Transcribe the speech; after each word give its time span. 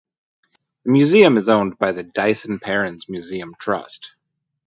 The 0.83 0.91
museum 0.93 1.37
is 1.37 1.47
owned 1.47 1.77
by 1.77 1.91
the 1.91 2.01
Dyson 2.01 2.57
Perrins 2.57 3.07
Museum 3.07 3.53
Trust. 3.59 4.13